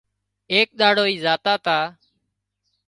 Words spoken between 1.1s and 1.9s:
زاتا تا